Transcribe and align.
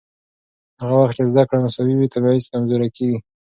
هغه 0.81 0.95
وخت 1.01 1.15
چې 1.17 1.23
زده 1.31 1.43
کړه 1.47 1.59
مساوي 1.65 1.95
وي، 1.97 2.07
تبعیض 2.13 2.45
کمزورې 2.51 2.89
کېږي. 2.95 3.19